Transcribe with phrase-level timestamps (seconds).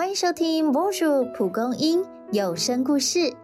[0.00, 2.02] 欢迎收听博主蒲公英
[2.32, 3.34] 有声故事。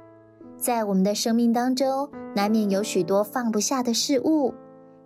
[0.57, 4.55] 在我们的生命当中，难免有许多放不下的事物，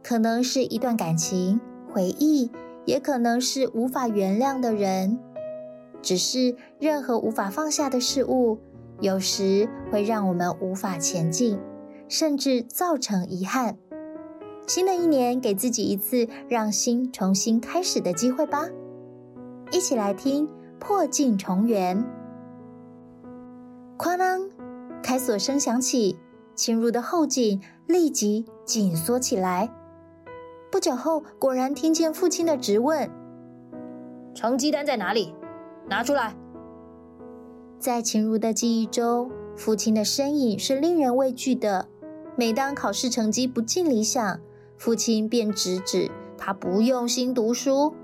[0.01, 1.61] 可能是一段感情、
[1.93, 2.52] 回忆，
[2.84, 5.19] 也可能是无法原谅的人。
[6.01, 8.57] 只是任何无法放下的事物，
[9.01, 11.59] 有时会让我们无法前进，
[12.07, 13.77] 甚至造成遗憾。
[14.69, 18.69] 新的一年，给自己一次让心重新开始的机会吧。
[19.73, 20.46] 一起来听
[20.80, 21.98] 《破镜重圆》。
[23.97, 24.48] 哐啷，
[25.02, 26.19] 开锁声响起，
[26.57, 29.71] 侵入的后颈立即紧缩起来。
[30.73, 33.09] 不久后，果然听见父亲的质问
[34.35, 35.35] ：“成绩单在哪里？
[35.88, 36.35] 拿出来！”
[37.79, 41.88] 在秦如的记忆中，父亲的身影是令人畏惧的。
[42.37, 44.41] 每当考试成绩不尽理想，
[44.79, 47.95] 父亲便直指他不用心读书，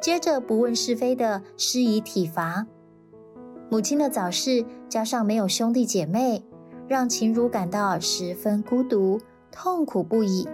[0.00, 2.66] 接着不问是非的施以体罚。
[3.68, 6.42] 母亲的早逝加上没有兄弟姐妹，
[6.88, 9.20] 让秦如感到十分孤独、
[9.52, 10.48] 痛苦不已。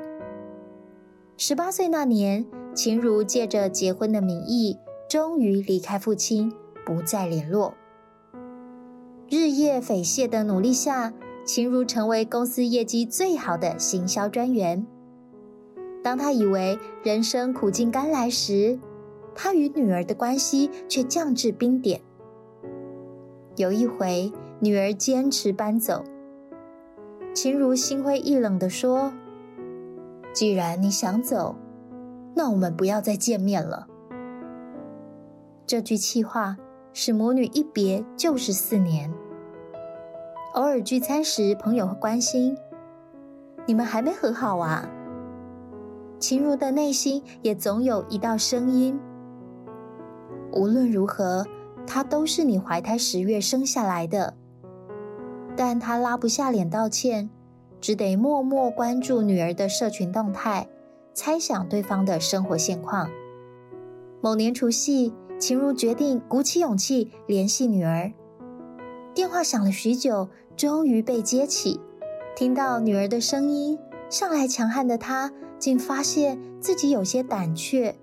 [1.37, 4.77] 十八岁那年，秦如借着结婚的名义，
[5.09, 6.53] 终于离开父亲，
[6.85, 7.75] 不再联络。
[9.29, 11.13] 日夜匪懈的努力下，
[11.45, 14.87] 秦如成为公司业绩最好的行销专员。
[16.03, 18.79] 当他以为人生苦尽甘来时，
[19.37, 22.01] 他与女儿的关系却降至冰点。
[23.57, 26.03] 有一回，女儿坚持搬走，
[27.35, 29.13] 秦如心灰意冷地说
[30.33, 31.55] ：“既然你想走，
[32.35, 33.87] 那我们不要再见面了。”
[35.67, 36.57] 这句气话
[36.93, 39.13] 使母女一别就是四年。
[40.55, 42.57] 偶尔聚餐时，朋友会关心
[43.67, 44.89] ：“你们还没和好啊？”
[46.19, 48.99] 秦如的内心也总有一道声音：
[50.57, 51.47] 无论如何，
[51.87, 54.35] 他都是你怀胎十月生下来的。
[55.57, 57.31] 但他拉不下脸道歉，
[57.81, 60.69] 只得默默关注女儿的社群动态，
[61.15, 63.11] 猜想对方的生活现况。
[64.21, 68.13] 某年除夕，秦如决定鼓起勇气联系女儿。
[69.15, 71.81] 电话响了许久，终于被接起，
[72.35, 73.79] 听到女儿的声音，
[74.11, 75.33] 向来强悍的她。
[75.59, 77.97] 竟发现自己有些胆怯，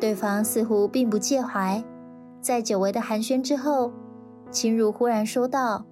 [0.00, 1.82] 对方似乎并不介怀。
[2.40, 3.92] 在久违的寒暄之后，
[4.50, 5.84] 秦如忽然说道：“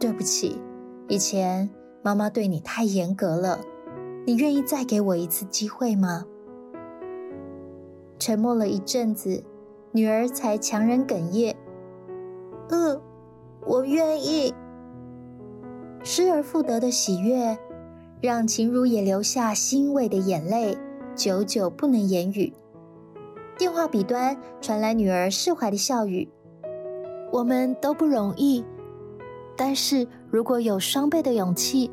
[0.00, 0.60] 对不起，
[1.08, 1.68] 以前
[2.02, 3.60] 妈妈对你太严格了，
[4.26, 6.24] 你愿意再给我一次机会吗？”
[8.18, 9.44] 沉默了一阵子，
[9.92, 11.54] 女儿才强忍哽咽
[12.70, 13.00] ：“嗯，
[13.66, 14.54] 我愿意。”
[16.04, 17.58] 失而复得的喜悦。
[18.20, 20.78] 让秦如也流下欣慰的眼泪，
[21.16, 22.52] 久久不能言语。
[23.62, 26.28] 电话彼端传来女儿释怀的笑语
[27.30, 28.64] ：“我们都不容易，
[29.56, 31.88] 但是如果有双倍的勇气，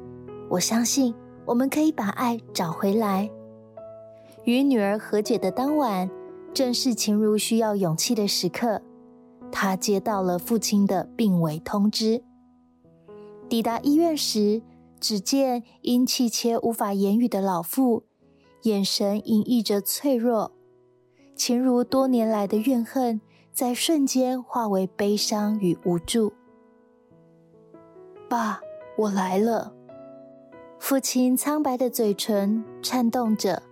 [0.50, 1.14] 我相信
[1.46, 3.30] 我们可以把爱找回来。”
[4.46, 6.10] 与女儿和解的当晚，
[6.56, 8.82] 正是秦如需要勇气的时刻。
[9.52, 12.24] 她接到了父亲的病危通知。
[13.48, 14.64] 抵达医院时。
[15.00, 18.04] 只见因气切无法言语的老妇，
[18.64, 20.52] 眼神隐溢着脆弱。
[21.40, 23.22] 秦如多年来的怨恨，
[23.54, 26.34] 在瞬间化为悲伤与无助。
[28.28, 28.60] 爸，
[28.98, 29.72] 我来了。
[30.80, 33.64] 父亲苍白的嘴唇颤动着，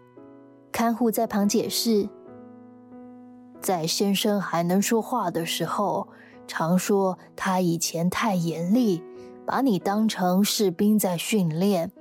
[0.72, 2.08] 看护在旁解释：
[3.60, 6.08] 在先生还能说话的时候，
[6.48, 9.04] 常说他以前太严厉。
[9.46, 11.92] 把你当成士兵在训练，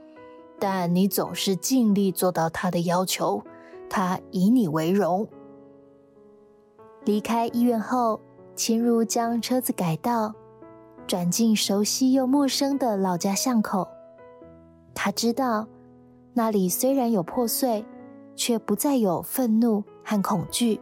[0.60, 3.43] 但你总是尽力做到他的要求，
[3.91, 5.28] 他以你为荣。
[7.06, 8.21] 离开医院后，
[8.56, 10.34] 秦如将车子改道，
[11.06, 13.87] 转进熟悉又陌生的老家巷口。
[14.93, 15.69] 他知道，
[16.34, 17.86] 那里虽然有破碎，
[18.34, 20.81] 却不再有愤怒和恐惧。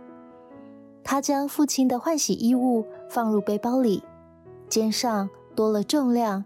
[1.04, 4.02] 他将父亲的换洗衣物放入背包里，
[4.66, 6.42] 肩上多了重量。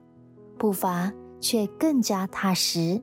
[0.59, 3.01] 步伐却更加踏实。